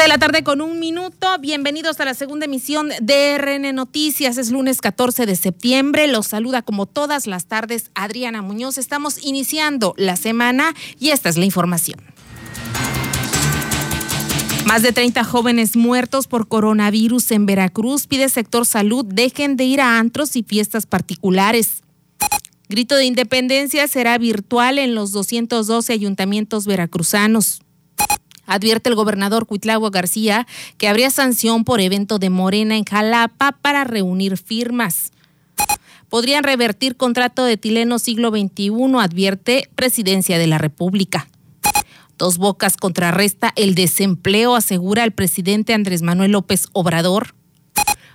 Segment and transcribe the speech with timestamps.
[0.00, 1.26] De la tarde con un minuto.
[1.40, 4.38] Bienvenidos a la segunda emisión de RN Noticias.
[4.38, 6.06] Es lunes 14 de septiembre.
[6.06, 8.78] Los saluda como todas las tardes Adriana Muñoz.
[8.78, 12.00] Estamos iniciando la semana y esta es la información.
[14.64, 18.06] Más de 30 jóvenes muertos por coronavirus en Veracruz.
[18.06, 21.82] Pide sector salud dejen de ir a antros y fiestas particulares.
[22.70, 27.60] Grito de independencia será virtual en los 212 ayuntamientos veracruzanos.
[28.50, 30.44] Advierte el gobernador Cuitlagua García
[30.76, 35.12] que habría sanción por evento de Morena en Jalapa para reunir firmas.
[36.08, 41.28] Podrían revertir contrato de Tileno siglo XXI, advierte Presidencia de la República.
[42.18, 47.36] Dos Bocas contrarresta el desempleo, asegura el presidente Andrés Manuel López Obrador.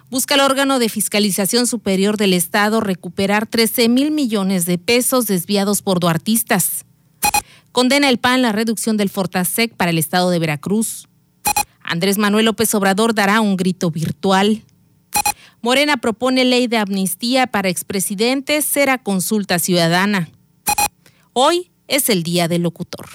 [0.09, 5.81] Busca el órgano de fiscalización superior del Estado recuperar 13 mil millones de pesos desviados
[5.81, 6.83] por duartistas.
[7.75, 11.09] Condena el PAN la reducción del Fortasec para el estado de Veracruz.
[11.83, 14.63] Andrés Manuel López Obrador dará un grito virtual.
[15.61, 20.29] Morena propone ley de amnistía para expresidentes, será consulta ciudadana.
[21.33, 23.07] Hoy es el día del locutor.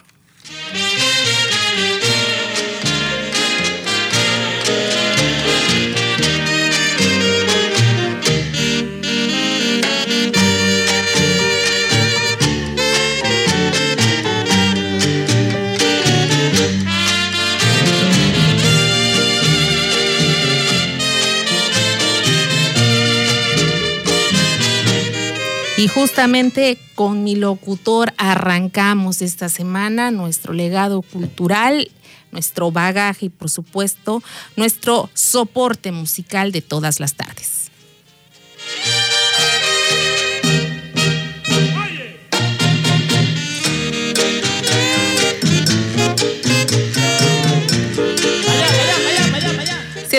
[25.81, 31.91] Y justamente con mi locutor arrancamos esta semana nuestro legado cultural,
[32.33, 34.23] nuestro bagaje y por supuesto
[34.57, 37.60] nuestro soporte musical de todas las tardes.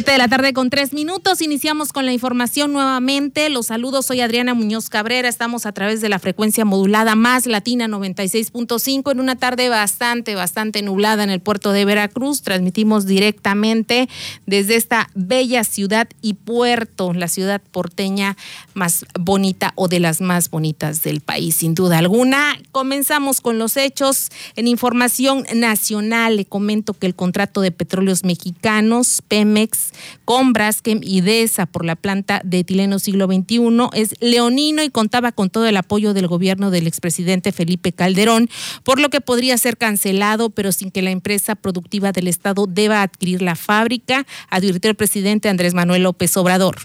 [0.02, 1.44] 7 de la tarde con tres minutos.
[1.44, 3.51] Iniciamos con la información nuevamente.
[3.51, 4.07] Los saludos.
[4.07, 5.29] Soy Adriana Muñoz Cabrera.
[5.29, 10.81] Estamos a través de la frecuencia modulada más latina 96.5 en una tarde bastante, bastante
[10.81, 12.41] nublada en el puerto de Veracruz.
[12.41, 14.09] Transmitimos directamente
[14.47, 18.38] desde esta bella ciudad y puerto, la ciudad porteña
[18.73, 22.57] más bonita o de las más bonitas del país, sin duda alguna.
[22.72, 24.29] Comenzamos con los hechos.
[24.56, 29.91] En información nacional le comento que el contrato de petróleos mexicanos, Pemex,
[30.25, 35.31] con Braskem y DESA por la planta de etileno siglo XXI es leonino y contaba
[35.31, 38.50] con todo el apoyo del gobierno del expresidente Felipe Calderón,
[38.84, 43.01] por lo que podría ser cancelado, pero sin que la empresa productiva del Estado deba
[43.01, 46.78] adquirir la fábrica, advirtió el presidente Andrés Manuel López Obrador.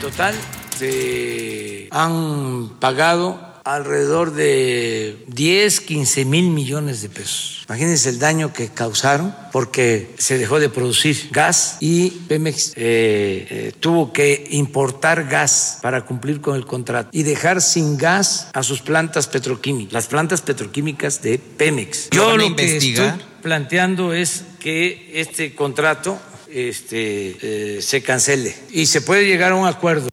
[0.00, 0.34] Total,
[0.76, 7.64] se han pagado alrededor de 10, 15 mil millones de pesos.
[7.68, 13.72] Imagínense el daño que causaron porque se dejó de producir gas y Pemex eh, eh,
[13.80, 18.82] tuvo que importar gas para cumplir con el contrato y dejar sin gas a sus
[18.82, 22.10] plantas petroquímicas, las plantas petroquímicas de Pemex.
[22.10, 23.10] Yo lo que estoy
[23.42, 27.36] planteando es que este contrato este,
[27.78, 30.08] eh, se cancele y se puede llegar a un acuerdo.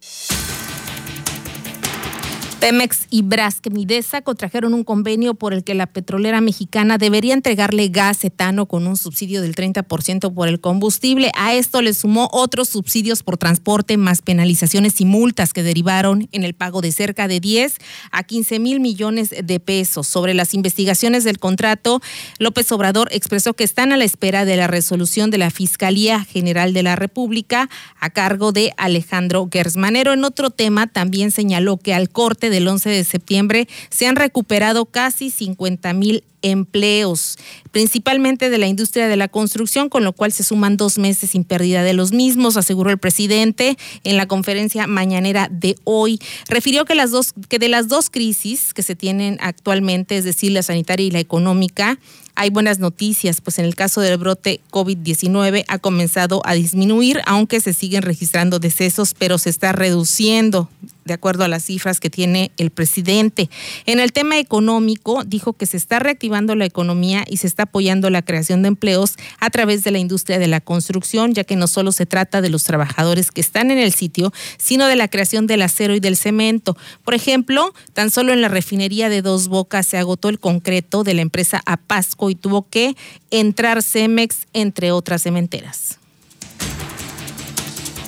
[2.64, 3.74] Pemex y Braskem
[4.24, 8.96] contrajeron un convenio por el que la petrolera mexicana debería entregarle gas etano con un
[8.96, 11.30] subsidio del 30% por el combustible.
[11.36, 16.46] A esto le sumó otros subsidios por transporte, más penalizaciones y multas que derivaron en
[16.46, 17.76] el pago de cerca de 10
[18.12, 20.08] a 15 mil millones de pesos.
[20.08, 22.02] Sobre las investigaciones del contrato,
[22.40, 26.72] López Obrador expresó que están a la espera de la resolución de la Fiscalía General
[26.72, 27.70] de la República
[28.00, 30.14] a cargo de Alejandro Gersmanero.
[30.14, 34.86] En otro tema, también señaló que al corte del 11 de septiembre se han recuperado
[34.86, 37.40] casi 50 mil empleos,
[37.72, 41.44] principalmente de la industria de la construcción, con lo cual se suman dos meses sin
[41.44, 46.20] pérdida de los mismos, aseguró el presidente en la conferencia mañanera de hoy.
[46.48, 50.52] Refirió que las dos, que de las dos crisis que se tienen actualmente, es decir,
[50.52, 51.98] la sanitaria y la económica,
[52.36, 57.62] hay buenas noticias, pues en el caso del brote COVID-19 ha comenzado a disminuir, aunque
[57.62, 60.68] se siguen registrando decesos, pero se está reduciendo
[61.06, 63.50] de acuerdo a las cifras que tiene el presidente.
[63.86, 68.10] En el tema económico, dijo que se está reactivando la economía y se está apoyando
[68.10, 71.68] la creación de empleos a través de la industria de la construcción, ya que no
[71.68, 75.48] solo se trata de los trabajadores que están en el sitio, sino de la creación
[75.48, 76.78] del acero y del cemento.
[77.04, 81.14] Por ejemplo, tan solo en la refinería de Dos Bocas se agotó el concreto de
[81.14, 82.96] la empresa Apasco y tuvo que
[83.32, 86.00] entrar Cemex, entre otras cementeras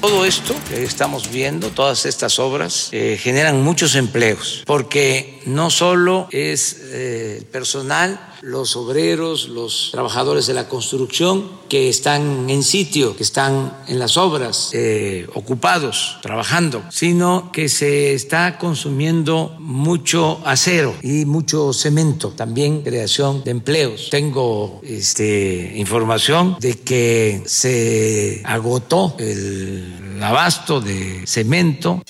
[0.06, 6.28] Todo esto que estamos viendo, todas estas obras, eh, generan muchos empleos, porque no solo
[6.30, 13.24] es eh, personal, los obreros, los trabajadores de la construcción que están en sitio, que
[13.24, 21.26] están en las obras, eh, ocupados, trabajando, sino que se está consumiendo mucho acero y
[21.26, 24.10] mucho cemento, también creación de empleos.
[24.12, 32.02] Tengo este, información de que se agotó el abasto de cemento.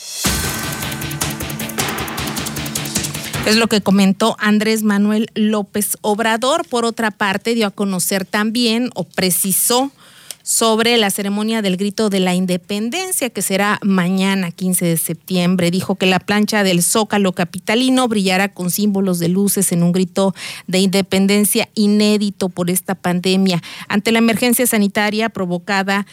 [3.46, 6.68] Es lo que comentó Andrés Manuel López Obrador.
[6.68, 9.92] Por otra parte, dio a conocer también o precisó
[10.46, 15.72] sobre la ceremonia del grito de la independencia que será mañana 15 de septiembre.
[15.72, 20.36] Dijo que la plancha del Zócalo capitalino brillará con símbolos de luces en un grito
[20.68, 23.62] de independencia inédito por esta pandemia.
[23.88, 26.06] Ante la emergencia sanitaria provocada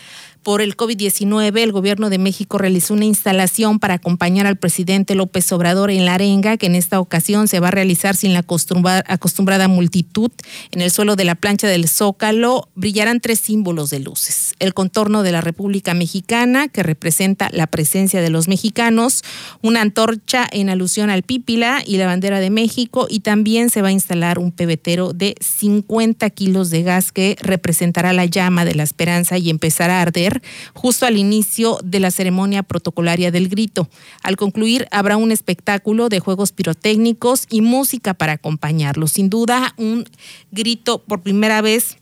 [0.43, 5.51] por el COVID-19, el gobierno de México realizó una instalación para acompañar al presidente López
[5.53, 9.69] Obrador en la arenga, que en esta ocasión se va a realizar sin la acostumbrada
[9.69, 10.31] multitud.
[10.73, 14.55] En el suelo de la plancha del Zócalo brillarán tres símbolos de luces.
[14.59, 19.23] El contorno de la República Mexicana, que representa la presencia de los mexicanos,
[19.63, 23.89] una antorcha en alusión al Pípila y la bandera de México, y también se va
[23.89, 28.83] a instalar un pebetero de 50 kilos de gas que representará la llama de la
[28.83, 30.32] esperanza y empezará a arder
[30.73, 33.89] justo al inicio de la ceremonia protocolaria del grito.
[34.23, 39.09] Al concluir habrá un espectáculo de juegos pirotécnicos y música para acompañarlo.
[39.09, 40.05] Sin duda, un
[40.51, 41.97] grito por primera vez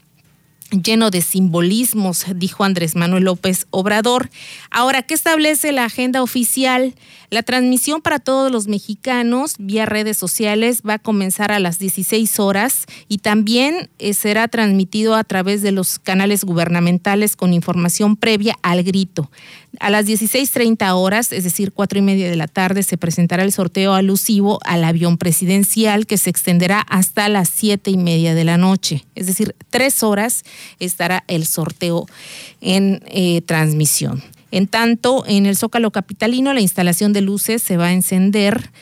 [0.70, 4.31] lleno de simbolismos, dijo Andrés Manuel López Obrador.
[4.70, 6.94] Ahora, ¿qué establece la agenda oficial?
[7.31, 12.40] La transmisión para todos los mexicanos vía redes sociales va a comenzar a las 16
[12.40, 18.56] horas y también eh, será transmitido a través de los canales gubernamentales con información previa
[18.62, 19.31] al grito.
[19.78, 23.52] A las 16.30 horas, es decir, cuatro y media de la tarde, se presentará el
[23.52, 28.56] sorteo alusivo al avión presidencial que se extenderá hasta las siete y media de la
[28.56, 29.05] noche.
[29.14, 30.44] Es decir, tres horas
[30.81, 32.06] estará el sorteo
[32.61, 34.22] en eh, transmisión.
[34.50, 38.72] En tanto, en el Zócalo Capitalino la instalación de luces se va a encender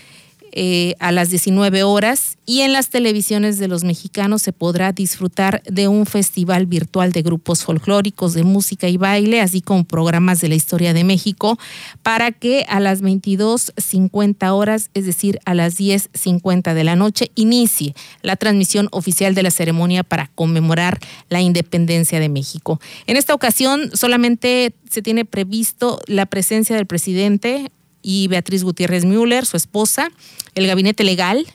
[0.53, 5.62] eh, a las 19 horas y en las televisiones de los mexicanos se podrá disfrutar
[5.65, 10.49] de un festival virtual de grupos folclóricos de música y baile, así como programas de
[10.49, 11.59] la historia de México,
[12.03, 17.95] para que a las 22.50 horas, es decir, a las 10.50 de la noche, inicie
[18.23, 20.99] la transmisión oficial de la ceremonia para conmemorar
[21.29, 22.81] la independencia de México.
[23.06, 27.71] En esta ocasión solamente se tiene previsto la presencia del presidente
[28.03, 30.11] y Beatriz Gutiérrez Müller, su esposa,
[30.55, 31.47] el gabinete legal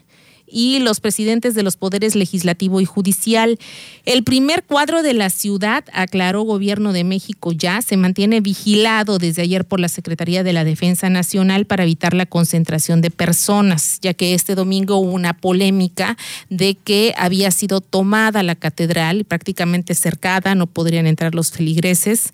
[0.53, 3.57] y los presidentes de los poderes legislativo y judicial.
[4.05, 9.41] El primer cuadro de la ciudad, aclaró Gobierno de México ya, se mantiene vigilado desde
[9.41, 14.13] ayer por la Secretaría de la Defensa Nacional para evitar la concentración de personas, ya
[14.13, 16.17] que este domingo hubo una polémica
[16.49, 22.31] de que había sido tomada la catedral, prácticamente cercada, no podrían entrar los feligreses.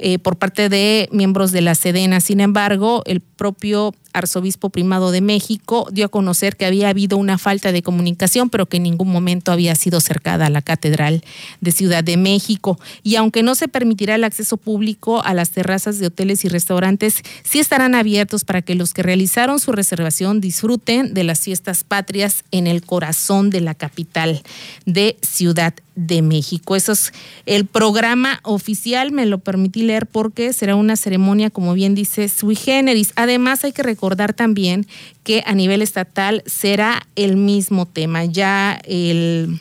[0.00, 2.20] Eh, por parte de miembros de la Sedena.
[2.20, 7.38] Sin embargo, el propio arzobispo primado de México dio a conocer que había habido una
[7.38, 11.24] falta de comunicación, pero que en ningún momento había sido cercada a la Catedral
[11.60, 12.78] de Ciudad de México.
[13.02, 17.22] Y aunque no se permitirá el acceso público a las terrazas de hoteles y restaurantes,
[17.42, 22.44] sí estarán abiertos para que los que realizaron su reservación disfruten de las fiestas patrias
[22.50, 24.42] en el corazón de la capital
[24.84, 26.76] de Ciudad de México.
[26.76, 27.12] Eso es
[27.44, 32.54] el programa oficial, me lo permití leer porque será una ceremonia, como bien dice, sui
[32.54, 33.12] generis.
[33.16, 34.86] Además, hay que recordar también
[35.24, 38.24] que a nivel estatal será el mismo tema.
[38.24, 39.60] Ya el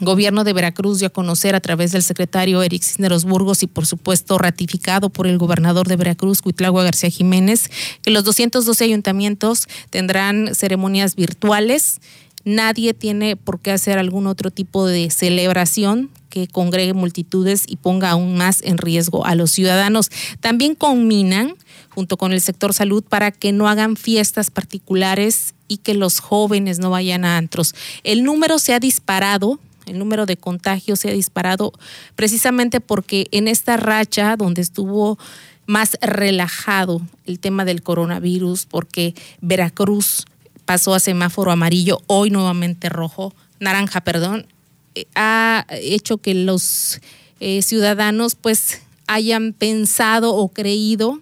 [0.00, 3.86] gobierno de Veracruz dio a conocer a través del secretario Eric Cisneros Burgos y por
[3.86, 7.70] supuesto ratificado por el gobernador de Veracruz, Cuitlagua García Jiménez,
[8.02, 12.00] que los 212 ayuntamientos tendrán ceremonias virtuales
[12.44, 18.10] Nadie tiene por qué hacer algún otro tipo de celebración que congregue multitudes y ponga
[18.10, 20.10] aún más en riesgo a los ciudadanos.
[20.40, 21.54] También combinan
[21.90, 26.78] junto con el sector salud para que no hagan fiestas particulares y que los jóvenes
[26.78, 27.74] no vayan a antros.
[28.04, 31.72] El número se ha disparado el número de contagios se ha disparado
[32.14, 35.18] precisamente porque en esta racha donde estuvo
[35.66, 40.26] más relajado el tema del coronavirus, porque Veracruz
[40.64, 44.46] pasó a semáforo amarillo, hoy nuevamente rojo, naranja, perdón,
[44.94, 47.00] eh, ha hecho que los
[47.40, 51.20] eh, ciudadanos pues hayan pensado o creído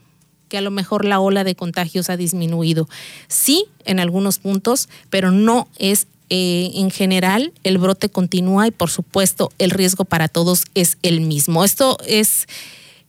[0.49, 2.89] que a lo mejor la ola de contagios ha disminuido.
[3.29, 8.91] Sí, en algunos puntos, pero no es eh, en general, el brote continúa y por
[8.91, 11.65] supuesto el riesgo para todos es el mismo.
[11.65, 12.47] Esto es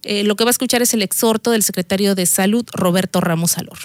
[0.03, 3.58] Eh, lo que va a escuchar es el exhorto del secretario de Salud, Roberto Ramos
[3.58, 3.77] Alor.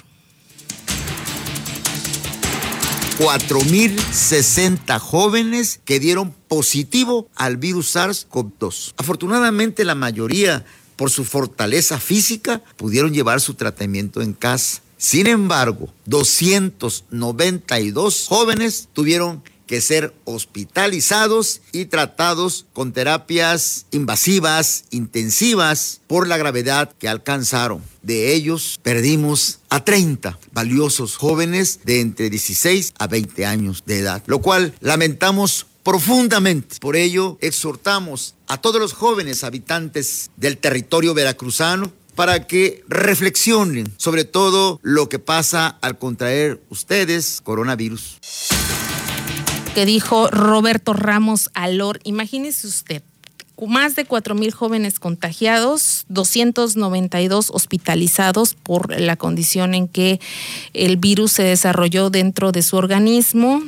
[3.18, 8.94] 4.060 jóvenes que dieron positivo al virus SARS-CoV-2.
[8.96, 10.64] Afortunadamente la mayoría,
[10.96, 14.80] por su fortaleza física, pudieron llevar su tratamiento en casa.
[14.96, 26.28] Sin embargo, 292 jóvenes tuvieron que ser hospitalizados y tratados con terapias invasivas, intensivas, por
[26.28, 27.82] la gravedad que alcanzaron.
[28.02, 34.22] De ellos perdimos a 30 valiosos jóvenes de entre 16 a 20 años de edad,
[34.26, 36.76] lo cual lamentamos profundamente.
[36.80, 44.24] Por ello, exhortamos a todos los jóvenes habitantes del territorio veracruzano para que reflexionen sobre
[44.24, 48.18] todo lo que pasa al contraer ustedes coronavirus
[49.74, 51.98] que dijo Roberto Ramos Alor.
[52.04, 53.02] Imagínese usted,
[53.66, 60.20] más de 4 mil jóvenes contagiados, 292 hospitalizados por la condición en que
[60.74, 63.62] el virus se desarrolló dentro de su organismo,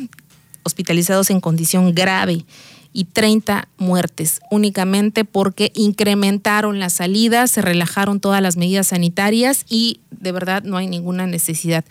[0.67, 2.45] hospitalizados en condición grave
[2.93, 10.01] y 30 muertes únicamente porque incrementaron las salidas, se relajaron todas las medidas sanitarias y
[10.11, 11.85] de verdad no hay ninguna necesidad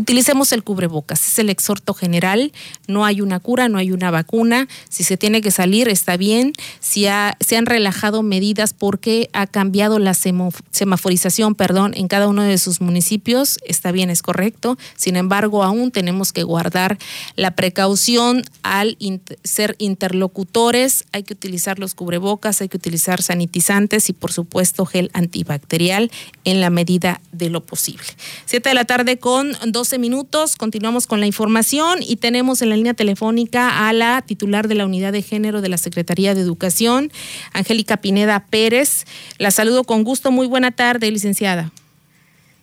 [0.00, 2.52] utilicemos el cubrebocas, es el exhorto general,
[2.88, 6.54] no hay una cura, no hay una vacuna, si se tiene que salir está bien,
[6.80, 7.06] si
[7.40, 12.80] se han relajado medidas porque ha cambiado la semaforización, perdón, en cada uno de sus
[12.80, 16.98] municipios, está bien, es correcto, sin embargo aún tenemos que guardar
[17.36, 18.96] la precaución al
[19.44, 25.10] ser interlocutores, hay que utilizar los cubrebocas, hay que utilizar sanitizantes y por supuesto gel
[25.12, 26.10] antibacterial
[26.44, 28.06] en la medida de lo posible.
[28.46, 30.54] Siete de la tarde con dos 12 minutos.
[30.54, 34.86] Continuamos con la información y tenemos en la línea telefónica a la titular de la
[34.86, 37.10] Unidad de Género de la Secretaría de Educación,
[37.54, 39.04] Angélica Pineda Pérez.
[39.38, 40.30] La saludo con gusto.
[40.30, 41.72] Muy buena tarde, licenciada.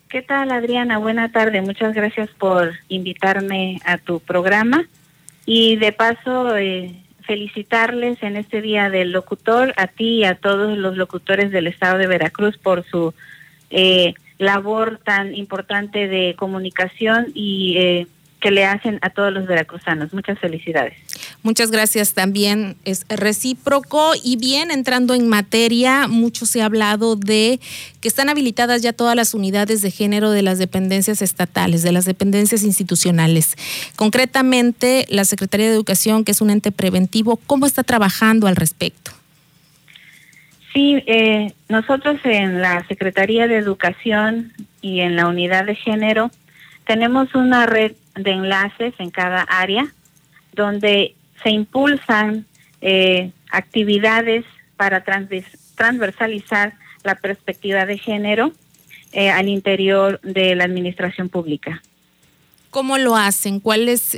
[0.08, 1.00] ¿Qué tal, Adriana?
[1.00, 1.62] Buena tarde.
[1.62, 4.88] Muchas gracias por invitarme a tu programa.
[5.46, 10.78] Y de paso, eh, felicitarles en este Día del Locutor, a ti y a todos
[10.78, 13.14] los locutores del Estado de Veracruz por su
[13.70, 18.08] eh, labor tan importante de comunicación y eh,
[18.40, 20.14] que le hacen a todos los veracruzanos.
[20.14, 20.94] Muchas felicidades.
[21.44, 22.76] Muchas gracias también.
[22.84, 27.60] Es recíproco y bien entrando en materia, mucho se ha hablado de
[28.02, 32.06] que están habilitadas ya todas las unidades de género de las dependencias estatales, de las
[32.06, 33.56] dependencias institucionales.
[33.96, 39.17] Concretamente, la Secretaría de Educación, que es un ente preventivo, ¿cómo está trabajando al respecto?
[40.74, 46.30] Sí, eh, nosotros en la Secretaría de Educación y en la Unidad de Género
[46.86, 49.88] tenemos una red de enlaces en cada área
[50.54, 52.46] donde se impulsan
[52.82, 54.46] eh, actividades
[54.76, 58.52] para transversalizar la perspectiva de género
[59.14, 61.82] eh, al interior de la administración pública.
[62.70, 63.60] ¿Cómo lo hacen?
[63.60, 64.18] ¿Cuáles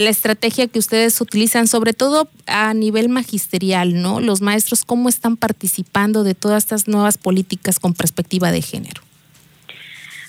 [0.00, 4.20] la estrategia que ustedes utilizan, sobre todo a nivel magisterial, ¿no?
[4.20, 9.02] Los maestros, ¿cómo están participando de todas estas nuevas políticas con perspectiva de género?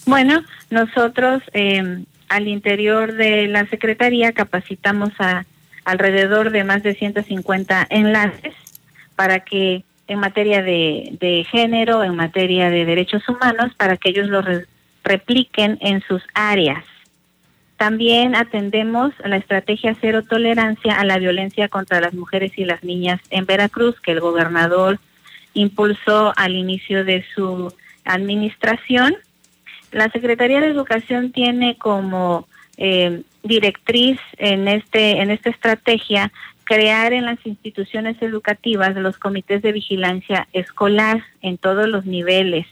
[0.05, 5.45] Bueno, nosotros em, al interior de la Secretaría capacitamos a
[5.85, 8.53] alrededor de más de 150 enlaces
[9.15, 14.27] para que en materia de, de género, en materia de derechos humanos, para que ellos
[14.27, 14.43] lo
[15.05, 16.83] repliquen en sus áreas.
[17.81, 23.19] También atendemos la estrategia cero tolerancia a la violencia contra las mujeres y las niñas
[23.31, 24.99] en Veracruz, que el gobernador
[25.55, 27.73] impulsó al inicio de su
[28.05, 29.15] administración.
[29.91, 32.47] La Secretaría de Educación tiene como
[32.77, 36.31] eh, directriz en este en esta estrategia
[36.65, 42.67] crear en las instituciones educativas los comités de vigilancia escolar en todos los niveles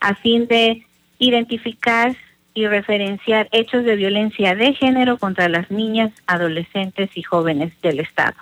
[0.00, 0.84] a fin de
[1.18, 2.14] identificar
[2.60, 8.36] y referenciar hechos de violencia de género contra las niñas, adolescentes y jóvenes del Estado.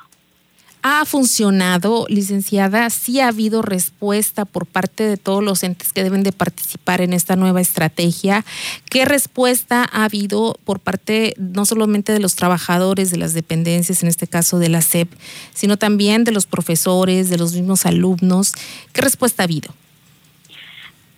[0.83, 2.89] ¿Ha funcionado, licenciada?
[2.91, 7.13] ¿Sí ha habido respuesta por parte de todos los entes que deben de participar en
[7.13, 8.45] esta nueva estrategia?
[8.89, 14.09] ¿Qué respuesta ha habido por parte no solamente de los trabajadores de las dependencias, en
[14.09, 15.13] este caso de la SEP,
[15.53, 18.53] sino también de los profesores, de los mismos alumnos?
[18.93, 19.75] ¿Qué respuesta ha habido?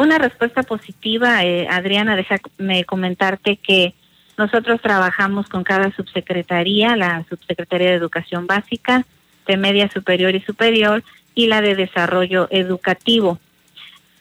[0.00, 3.92] Una respuesta positiva, eh, Adriana, déjame comentarte que
[4.38, 9.04] nosotros trabajamos con cada subsecretaría, la subsecretaría de Educación Básica,
[9.46, 11.04] de Media Superior y Superior
[11.34, 13.38] y la de Desarrollo Educativo.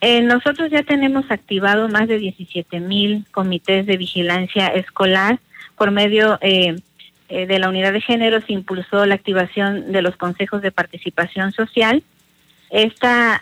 [0.02, 5.40] Eh, nosotros ya tenemos activado más de 17 mil comités de vigilancia escolar
[5.78, 6.76] por medio eh,
[7.30, 12.02] de la unidad de género se impulsó la activación de los consejos de participación social.
[12.68, 13.40] Esta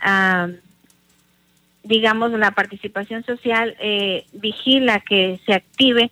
[1.88, 6.10] digamos, la participación social eh, vigila que se active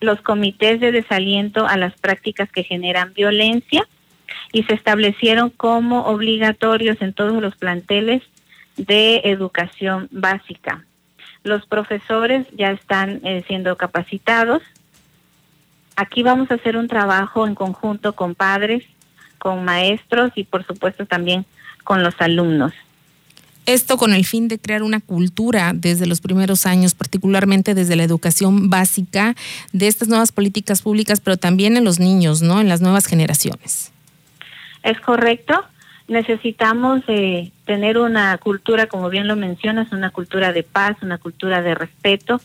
[0.00, 3.86] los comités de desaliento a las prácticas que generan violencia
[4.52, 8.22] y se establecieron como obligatorios en todos los planteles
[8.76, 10.84] de educación básica.
[11.44, 14.62] Los profesores ya están eh, siendo capacitados.
[15.94, 18.84] Aquí vamos a hacer un trabajo en conjunto con padres,
[19.38, 21.44] con maestros y por supuesto también
[21.84, 22.72] con los alumnos.
[23.64, 28.02] Esto con el fin de crear una cultura desde los primeros años, particularmente desde la
[28.02, 29.36] educación básica
[29.72, 32.60] de estas nuevas políticas públicas, pero también en los niños, ¿no?
[32.60, 33.92] En las nuevas generaciones.
[34.82, 35.64] Es correcto.
[36.08, 41.62] Necesitamos eh, tener una cultura, como bien lo mencionas, una cultura de paz, una cultura
[41.62, 42.40] de respeto.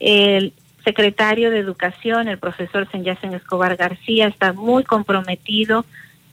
[0.00, 0.52] El
[0.84, 5.84] secretario de Educación, el profesor Senyacen Escobar García, está muy comprometido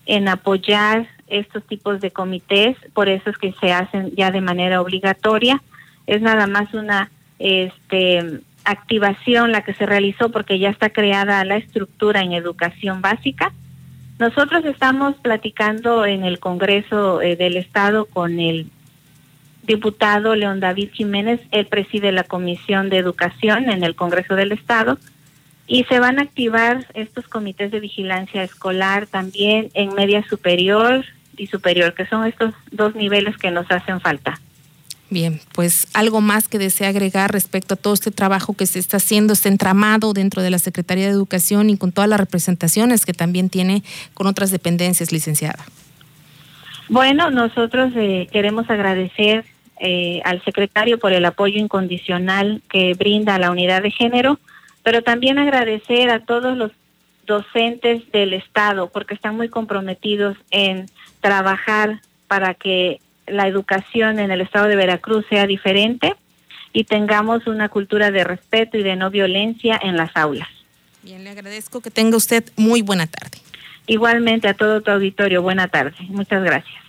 [0.05, 1.07] en apoyar
[1.39, 5.61] estos tipos de comités, por eso es que se hacen ya de manera obligatoria.
[6.07, 7.09] Es nada más una
[7.39, 13.51] este, activación la que se realizó porque ya está creada la estructura en educación básica.
[14.19, 18.67] Nosotros estamos platicando en el Congreso eh, del Estado con el
[19.63, 24.97] diputado León David Jiménez, él preside la Comisión de Educación en el Congreso del Estado,
[25.67, 31.05] y se van a activar estos comités de vigilancia escolar también en media superior
[31.37, 34.39] y superior, que son estos dos niveles que nos hacen falta.
[35.09, 38.97] Bien, pues algo más que desea agregar respecto a todo este trabajo que se está
[38.97, 43.13] haciendo, este entramado dentro de la Secretaría de Educación y con todas las representaciones que
[43.13, 45.63] también tiene con otras dependencias, licenciada.
[46.89, 49.45] Bueno, nosotros eh, queremos agradecer
[49.79, 54.39] eh, al secretario por el apoyo incondicional que brinda a la unidad de género
[54.83, 56.71] pero también agradecer a todos los
[57.25, 60.87] docentes del Estado porque están muy comprometidos en
[61.23, 66.13] trabajar para que la educación en el Estado de Veracruz sea diferente
[66.73, 70.49] y tengamos una cultura de respeto y de no violencia en las aulas.
[71.01, 73.37] Bien, le agradezco que tenga usted muy buena tarde.
[73.87, 75.95] Igualmente a todo tu auditorio, buena tarde.
[76.09, 76.83] Muchas gracias.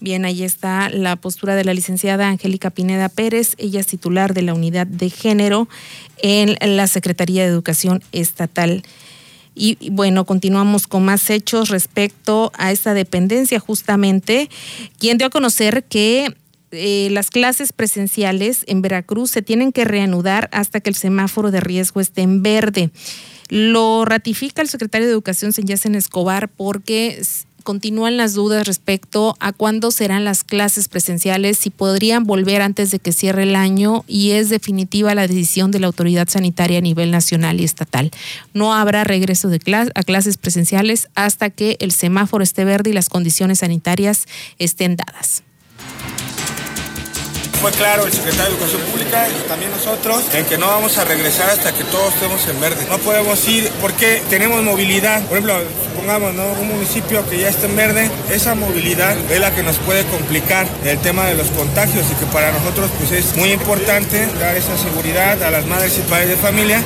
[0.00, 4.42] Bien, ahí está la postura de la licenciada Angélica Pineda Pérez, ella es titular de
[4.42, 5.68] la unidad de género
[6.20, 8.82] en la Secretaría de Educación Estatal.
[9.54, 14.48] Y bueno, continuamos con más hechos respecto a esta dependencia justamente,
[14.98, 16.34] quien dio a conocer que
[16.70, 21.60] eh, las clases presenciales en Veracruz se tienen que reanudar hasta que el semáforo de
[21.60, 22.90] riesgo esté en verde.
[23.50, 27.20] Lo ratifica el secretario de Educación, Senyacen Escobar, porque
[27.62, 32.98] continúan las dudas respecto a cuándo serán las clases presenciales, si podrían volver antes de
[32.98, 37.10] que cierre el año y es definitiva la decisión de la autoridad sanitaria a nivel
[37.10, 38.10] nacional y estatal.
[38.52, 39.60] No habrá regreso de
[39.94, 44.26] a clases presenciales hasta que el semáforo esté verde y las condiciones sanitarias
[44.58, 45.42] estén dadas
[47.62, 51.04] fue claro el secretario de Educación Pública y también nosotros en que no vamos a
[51.04, 52.84] regresar hasta que todos estemos en verde.
[52.90, 55.22] No podemos ir porque tenemos movilidad.
[55.26, 56.44] Por ejemplo, supongamos ¿no?
[56.60, 60.66] un municipio que ya está en verde, esa movilidad es la que nos puede complicar
[60.84, 64.76] el tema de los contagios y que para nosotros pues es muy importante dar esa
[64.76, 66.82] seguridad a las madres y padres de familia.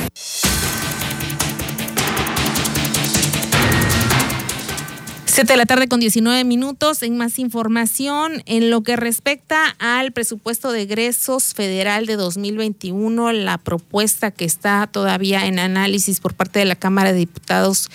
[5.37, 7.03] Siete de la tarde con 19 minutos.
[7.03, 13.59] En más información, en lo que respecta al presupuesto de egresos federal de 2021, la
[13.59, 17.91] propuesta que está todavía en análisis por parte de la Cámara de Diputados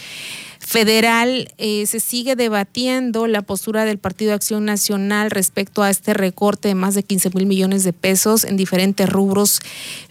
[0.61, 6.15] federal, eh, se sigue debatiendo la postura del Partido de Acción Nacional respecto a este
[6.15, 9.59] recorte de más de 15 mil millones de pesos en diferentes rubros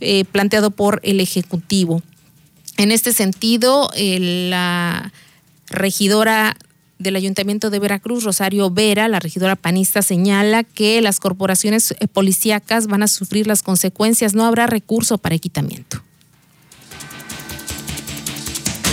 [0.02, 2.02] eh, planteado por el Ejecutivo.
[2.76, 5.14] En este sentido, eh, la
[5.70, 6.58] regidora
[7.02, 12.88] del Ayuntamiento de Veracruz, Rosario Vera, la regidora panista, señala que las corporaciones eh, policíacas
[12.88, 16.02] van a sufrir las consecuencias, no habrá recurso para equipamiento.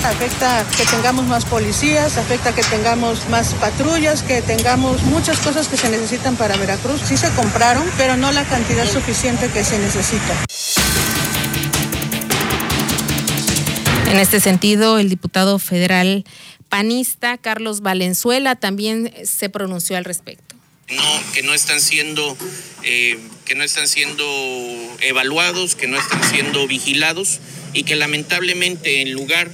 [0.05, 5.77] Afecta que tengamos más policías, afecta que tengamos más patrullas, que tengamos muchas cosas que
[5.77, 7.01] se necesitan para Veracruz.
[7.03, 10.35] Sí se compraron, pero no la cantidad suficiente que se necesita.
[14.11, 16.25] En este sentido, el diputado federal
[16.69, 20.57] panista Carlos Valenzuela también se pronunció al respecto.
[20.91, 22.37] No, que no están siendo,
[22.83, 24.25] eh, que no están siendo
[25.01, 27.41] evaluados, que no están siendo vigilados
[27.75, 29.51] y que lamentablemente en lugar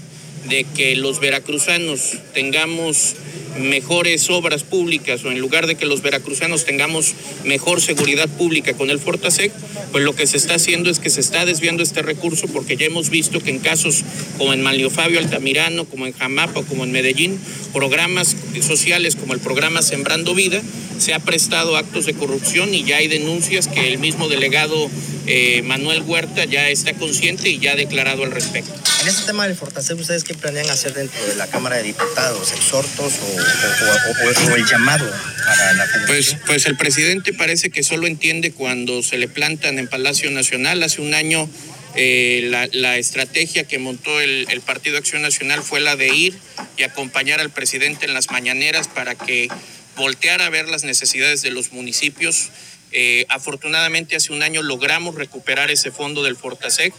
[0.48, 3.14] de que los veracruzanos tengamos
[3.59, 8.90] mejores obras públicas o en lugar de que los veracruzanos tengamos mejor seguridad pública con
[8.90, 9.52] el Fortasec,
[9.92, 12.87] pues lo que se está haciendo es que se está desviando este recurso porque ya
[12.87, 14.02] hemos visto que en casos
[14.38, 17.38] como en Manlio Fabio Altamirano, como en Jamapa como en Medellín,
[17.72, 20.61] programas sociales como el programa Sembrando Vida
[20.98, 24.90] se ha prestado actos de corrupción y ya hay denuncias que el mismo delegado
[25.26, 28.72] eh, Manuel Huerta ya está consciente y ya ha declarado al respecto.
[29.02, 32.52] En este tema del Fortaseg, ¿ustedes qué planean hacer dentro de la Cámara de Diputados?
[32.52, 35.10] ¿Exhortos o, el llamado
[35.44, 39.88] para la Pues, pues el presidente parece que solo entiende cuando se le plantan en
[39.88, 40.82] Palacio Nacional.
[40.82, 41.48] Hace un año
[41.96, 46.38] eh, la, estrategia que montó el, el Partido Acción Nacional fue la de ir
[46.76, 49.48] y acompañar al presidente en las mañaneras para que
[49.96, 52.50] voltear a ver las necesidades de los municipios.
[52.96, 56.94] Eh, afortunadamente hace un año logramos recuperar ese fondo del Fortasec.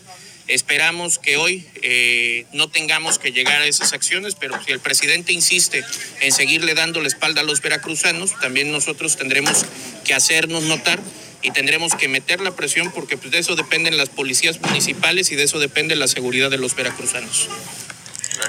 [0.47, 5.31] Esperamos que hoy eh, no tengamos que llegar a esas acciones, pero si el presidente
[5.31, 5.84] insiste
[6.19, 9.65] en seguirle dando la espalda a los veracruzanos, también nosotros tendremos
[10.03, 10.99] que hacernos notar
[11.41, 15.36] y tendremos que meter la presión porque pues, de eso dependen las policías municipales y
[15.36, 17.49] de eso depende la seguridad de los veracruzanos.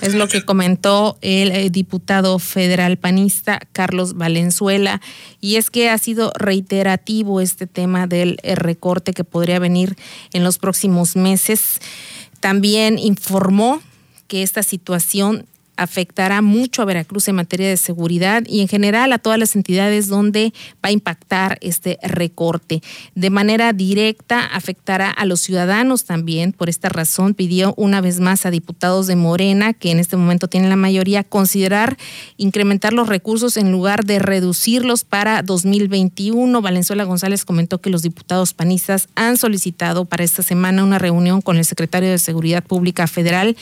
[0.03, 5.01] Es lo que comentó el eh, diputado federal panista Carlos Valenzuela.
[5.41, 9.97] Y es que ha sido reiterativo este tema del eh, recorte que podría venir
[10.33, 11.81] en los próximos meses.
[12.41, 13.81] También informó
[14.29, 19.19] que esta situación afectará mucho a Veracruz en materia de seguridad y en general a
[19.19, 20.53] todas las entidades donde
[20.85, 22.83] va a impactar este recorte.
[23.15, 26.53] De manera directa afectará a los ciudadanos también.
[26.53, 30.49] Por esta razón pidió una vez más a diputados de Morena, que en este momento
[30.49, 31.97] tienen la mayoría, considerar
[32.37, 36.61] incrementar los recursos en lugar de reducirlos para 2021.
[36.63, 41.57] Valenzuela González comentó que los diputados panistas han solicitado para esta semana una reunión con
[41.57, 43.57] el secretario de Seguridad Pública Federal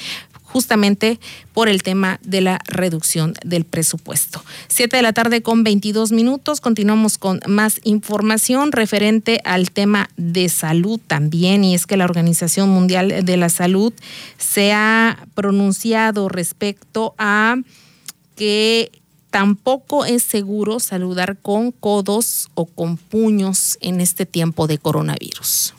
[0.54, 1.18] justamente
[1.52, 4.40] por el tema de la reducción del presupuesto.
[4.68, 6.60] Siete de la tarde con 22 minutos.
[6.60, 11.64] Continuamos con más información referente al tema de salud también.
[11.64, 13.92] Y es que la Organización Mundial de la Salud
[14.38, 17.56] se ha pronunciado respecto a
[18.36, 18.92] que
[19.30, 25.74] tampoco es seguro saludar con codos o con puños en este tiempo de coronavirus.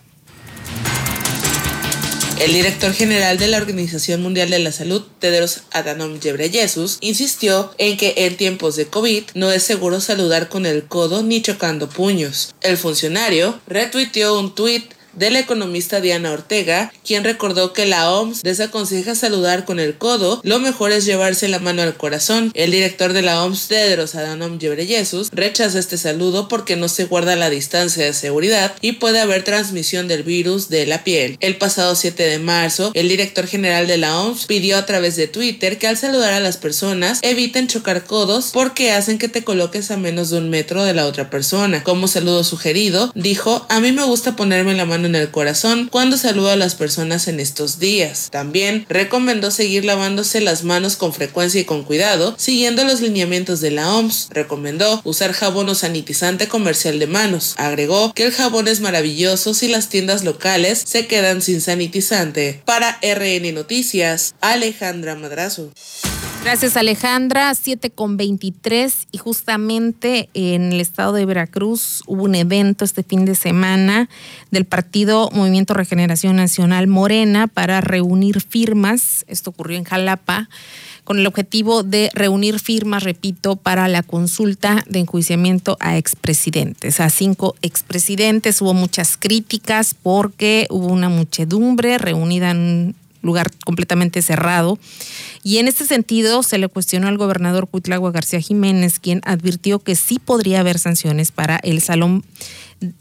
[2.40, 7.96] El director general de la Organización Mundial de la Salud, Tedros Adhanom Ghebreyesus, insistió en
[7.96, 12.54] que en tiempos de COVID no es seguro saludar con el codo ni chocando puños.
[12.62, 14.84] El funcionario retuiteó un tuit
[15.16, 20.42] de la economista Diana Ortega, quien recordó que la OMS desaconseja saludar con el codo,
[20.44, 22.52] lo mejor es llevarse la mano al corazón.
[22.54, 27.36] El director de la OMS, Tedros Adhanom Ghebreyesus, rechaza este saludo porque no se guarda
[27.36, 31.38] la distancia de seguridad y puede haber transmisión del virus de la piel.
[31.40, 35.28] El pasado 7 de marzo, el director general de la OMS pidió a través de
[35.28, 39.92] Twitter que al saludar a las personas eviten chocar codos porque hacen que te coloques
[39.92, 41.84] a menos de un metro de la otra persona.
[41.84, 46.18] Como saludo sugerido, dijo, a mí me gusta ponerme la mano en el corazón cuando
[46.18, 48.30] saluda a las personas en estos días.
[48.32, 53.72] También recomendó seguir lavándose las manos con frecuencia y con cuidado, siguiendo los lineamientos de
[53.72, 54.30] la OMS.
[54.32, 57.56] Recomendó usar jabón o sanitizante comercial de manos.
[57.58, 62.62] Agregó que el jabón es maravilloso si las tiendas locales se quedan sin sanitizante.
[62.66, 65.72] Para RN Noticias, Alejandra Madrazo.
[66.46, 72.86] Gracias Alejandra, 7 con 23 y justamente en el estado de Veracruz hubo un evento
[72.86, 74.10] este fin de semana
[74.52, 80.48] del partido Movimiento Regeneración Nacional Morena para reunir firmas, esto ocurrió en Jalapa,
[81.04, 87.10] con el objetivo de reunir firmas, repito, para la consulta de enjuiciamiento a expresidentes, a
[87.10, 88.62] cinco expresidentes.
[88.62, 94.80] Hubo muchas críticas porque hubo una muchedumbre reunida en lugar completamente cerrado.
[95.44, 99.96] Y en este sentido se le cuestionó al gobernador Cuitlagua García Jiménez, quien advirtió que
[99.96, 102.24] sí podría haber sanciones para el Salón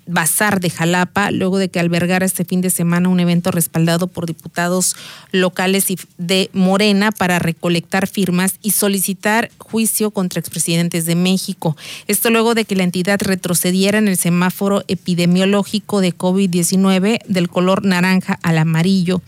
[0.06, 4.24] Bazar de Jalapa, luego de que albergara este fin de semana un evento respaldado por
[4.24, 4.96] diputados
[5.32, 11.76] locales de Morena para recolectar firmas y solicitar juicio contra expresidentes de México.
[12.06, 17.84] Esto luego de que la entidad retrocediera en el semáforo epidemiológico de COVID-19 del color
[17.84, 19.22] naranja al amarillo.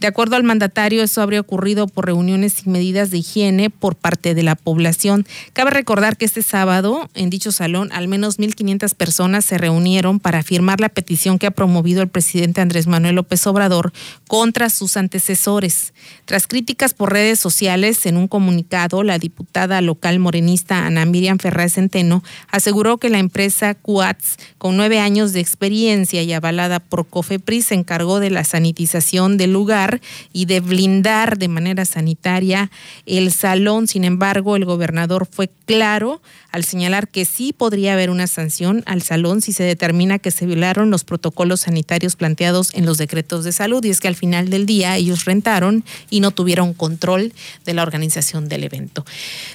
[0.00, 4.34] De acuerdo al mandatario, eso habría ocurrido por reuniones y medidas de higiene por parte
[4.34, 5.26] de la población.
[5.52, 9.81] Cabe recordar que este sábado, en dicho salón, al menos 1.500 personas se reunieron
[10.22, 13.92] para firmar la petición que ha promovido el presidente Andrés Manuel López Obrador
[14.28, 15.92] contra sus antecesores.
[16.24, 21.72] Tras críticas por redes sociales, en un comunicado, la diputada local morenista Ana Miriam Ferraz
[21.72, 27.66] Centeno aseguró que la empresa Cuats, con nueve años de experiencia y avalada por COFEPRIS,
[27.66, 30.00] se encargó de la sanitización del lugar
[30.32, 32.70] y de blindar de manera sanitaria
[33.04, 33.88] El Salón.
[33.88, 39.02] Sin embargo, el gobernador fue claro al señalar que sí podría haber una sanción al
[39.02, 43.52] salón si se determina que se violaron los protocolos sanitarios planteados en los decretos de
[43.52, 43.82] salud.
[43.84, 47.32] Y es que al final del día ellos rentaron y no tuvieron control
[47.64, 49.04] de la organización del evento.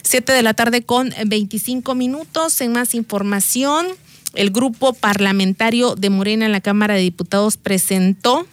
[0.02, 2.60] Siete de la tarde con 25 minutos.
[2.62, 3.88] En más información,
[4.34, 8.48] el grupo parlamentario de Morena en la Cámara de Diputados presentó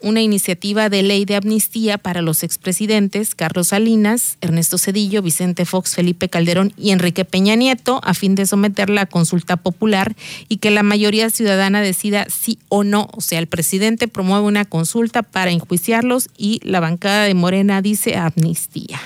[0.00, 5.94] una iniciativa de ley de amnistía para los expresidentes Carlos Salinas, Ernesto Cedillo, Vicente Fox,
[5.94, 10.14] Felipe Calderón y Enrique Peña Nieto a fin de someterla a consulta popular
[10.48, 13.08] y que la mayoría ciudadana decida sí o no.
[13.12, 18.16] O sea, el presidente promueve una consulta para enjuiciarlos y la bancada de Morena dice
[18.16, 19.00] amnistía.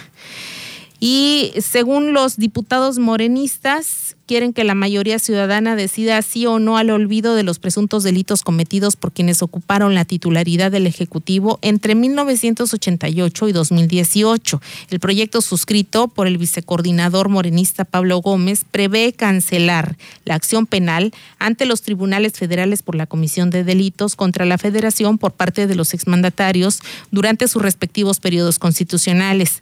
[1.05, 6.89] Y según los diputados morenistas, quieren que la mayoría ciudadana decida sí o no al
[6.89, 13.49] olvido de los presuntos delitos cometidos por quienes ocuparon la titularidad del Ejecutivo entre 1988
[13.49, 14.63] y 2018.
[14.89, 21.67] El proyecto suscrito por el vicecoordinador morenista Pablo Gómez prevé cancelar la acción penal ante
[21.67, 25.93] los tribunales federales por la comisión de delitos contra la federación por parte de los
[25.93, 29.61] exmandatarios durante sus respectivos periodos constitucionales.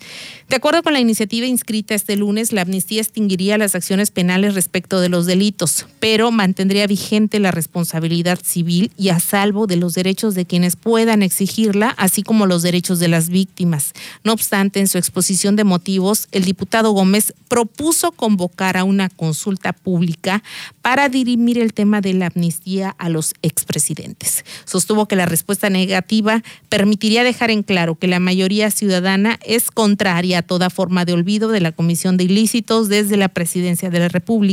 [0.49, 5.01] De acuerdo con la iniciativa inscrita este lunes, la amnistía extinguiría las acciones penales respecto
[5.01, 10.35] de los delitos, pero mantendría vigente la responsabilidad civil y a salvo de los derechos
[10.35, 13.95] de quienes puedan exigirla, así como los derechos de las víctimas.
[14.23, 19.73] No obstante, en su exposición de motivos, el diputado Gómez propuso convocar a una consulta
[19.73, 20.43] pública
[20.83, 24.45] para dirimir el tema de la amnistía a los expresidentes.
[24.67, 30.39] Sostuvo que la respuesta negativa permitiría dejar en claro que la mayoría ciudadana es contraria
[30.39, 34.09] a toda forma de olvido de la Comisión de Ilícitos desde la presidencia de la
[34.09, 34.50] República,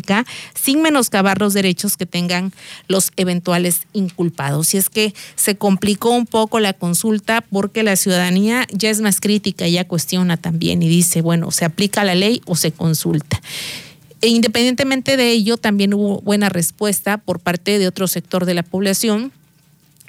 [0.53, 2.53] sin menoscabar los derechos que tengan
[2.88, 4.73] los eventuales inculpados.
[4.73, 9.19] Y es que se complicó un poco la consulta porque la ciudadanía ya es más
[9.19, 13.41] crítica, ya cuestiona también y dice, bueno, ¿se aplica la ley o se consulta?
[14.21, 18.63] E independientemente de ello, también hubo buena respuesta por parte de otro sector de la
[18.63, 19.31] población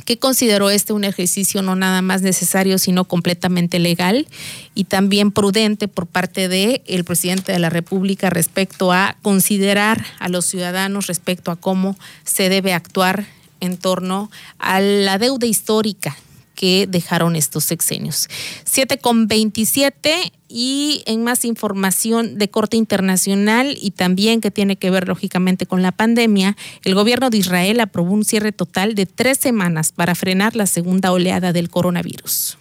[0.04, 4.26] que consideró este un ejercicio no nada más necesario, sino completamente legal
[4.74, 10.28] y también prudente por parte del el presidente de la República respecto a considerar a
[10.28, 13.26] los ciudadanos respecto a cómo se debe actuar
[13.60, 16.16] en torno a la deuda histórica
[16.58, 18.28] que dejaron estos sexenios.
[18.64, 24.90] 7 con 27 y en más información de corte internacional y también que tiene que
[24.90, 29.38] ver lógicamente con la pandemia, el gobierno de Israel aprobó un cierre total de tres
[29.38, 32.58] semanas para frenar la segunda oleada del coronavirus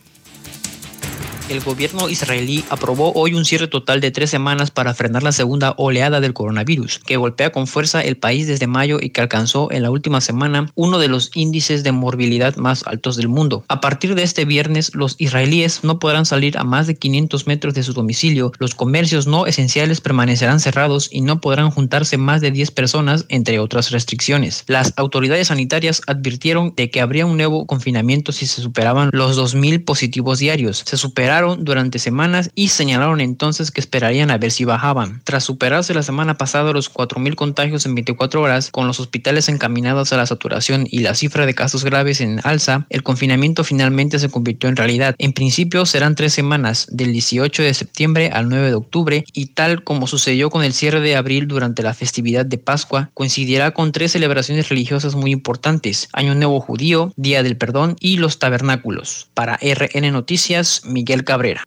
[1.50, 5.74] el gobierno israelí aprobó hoy un cierre total de tres semanas para frenar la segunda
[5.78, 9.84] oleada del coronavirus, que golpea con fuerza el país desde mayo y que alcanzó en
[9.84, 13.64] la última semana uno de los índices de morbilidad más altos del mundo.
[13.70, 17.74] A partir de este viernes, los israelíes no podrán salir a más de 500 metros
[17.74, 22.52] de su domicilio, los comercios no esenciales permanecerán cerrados y no podrán juntarse más de
[22.52, 24.64] 10 personas, entre otras restricciones.
[24.68, 29.86] Las autoridades sanitarias advirtieron de que habría un nuevo confinamiento si se superaban los 2.000
[29.86, 30.84] positivos diarios.
[30.86, 35.21] Se superaron durante semanas y señalaron entonces que esperarían a ver si bajaban.
[35.23, 40.13] Tras superarse la semana pasada los 4.000 contagios en 24 horas, con los hospitales encaminados
[40.13, 44.30] a la saturación y la cifra de casos graves en alza, el confinamiento finalmente se
[44.30, 45.15] convirtió en realidad.
[45.17, 49.84] En principio serán tres semanas, del 18 de septiembre al 9 de octubre, y tal
[49.84, 54.13] como sucedió con el cierre de abril durante la festividad de Pascua, coincidirá con tres
[54.13, 59.28] celebraciones religiosas muy importantes, Año Nuevo Judío, Día del Perdón y los Tabernáculos.
[59.34, 61.63] Para RN Noticias, Miguel Cabrera.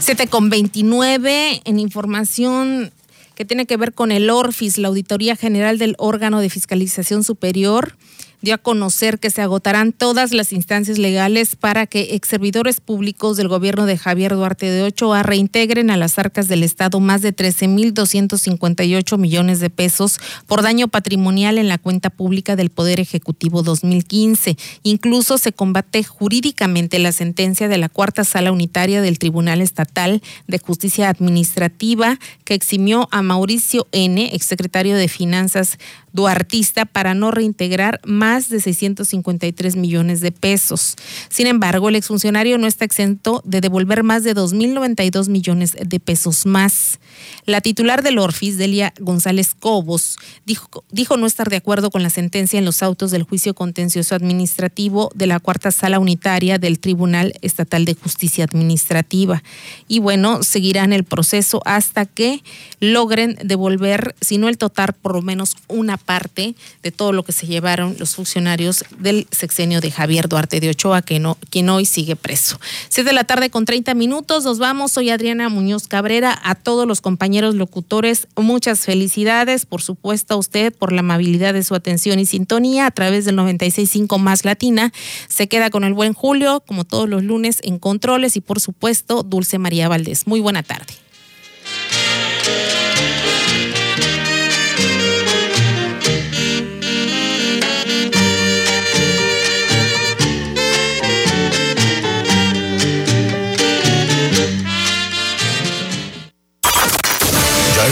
[0.00, 2.90] 7 con 29 en información
[3.36, 7.96] que tiene que ver con el ORFIS, la Auditoría General del Órgano de Fiscalización Superior
[8.42, 13.36] dio a conocer que se agotarán todas las instancias legales para que ex servidores públicos
[13.36, 17.34] del gobierno de Javier Duarte de Ochoa reintegren a las arcas del Estado más de
[17.34, 24.56] 13.258 millones de pesos por daño patrimonial en la cuenta pública del Poder Ejecutivo 2015.
[24.82, 30.58] Incluso se combate jurídicamente la sentencia de la cuarta sala unitaria del Tribunal Estatal de
[30.58, 35.78] Justicia Administrativa que eximió a Mauricio N., exsecretario de Finanzas
[36.12, 40.96] duartista para no reintegrar más de 653 millones de pesos.
[41.28, 46.46] Sin embargo, el exfuncionario no está exento de devolver más de 2.092 millones de pesos
[46.46, 47.00] más.
[47.44, 50.16] La titular del Orfis, Delia González Cobos,
[50.46, 54.14] dijo, dijo no estar de acuerdo con la sentencia en los autos del juicio contencioso
[54.14, 59.42] administrativo de la cuarta sala unitaria del Tribunal Estatal de Justicia Administrativa.
[59.88, 62.42] Y bueno, seguirán el proceso hasta que
[62.78, 67.32] logren devolver, si no el total, por lo menos una parte de todo lo que
[67.32, 71.86] se llevaron los funcionarios del sexenio de Javier Duarte de Ochoa, que no, quien hoy
[71.86, 72.60] sigue preso.
[72.90, 74.92] Siete de la tarde con 30 minutos, nos vamos.
[74.92, 76.38] Soy Adriana Muñoz Cabrera.
[76.44, 79.64] A todos los compañeros locutores, muchas felicidades.
[79.64, 83.36] Por supuesto, a usted por la amabilidad de su atención y sintonía a través del
[83.38, 84.92] 96.5 más Latina.
[85.28, 89.22] Se queda con el buen Julio, como todos los lunes, en controles y por supuesto,
[89.22, 90.26] Dulce María Valdés.
[90.26, 90.92] Muy buena tarde.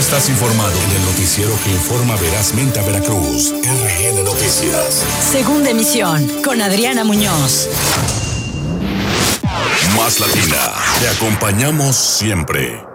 [0.09, 3.53] Estás informado en el noticiero que informa verazmente a Veracruz.
[3.53, 5.05] RN Noticias.
[5.31, 7.69] Segunda emisión con Adriana Muñoz.
[9.95, 10.73] Más Latina.
[10.99, 12.88] Te acompañamos siempre.